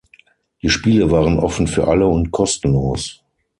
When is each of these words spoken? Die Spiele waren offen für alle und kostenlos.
Die 0.63 0.69
Spiele 0.71 1.11
waren 1.11 1.37
offen 1.37 1.67
für 1.67 1.87
alle 1.87 2.07
und 2.07 2.31
kostenlos. 2.31 3.21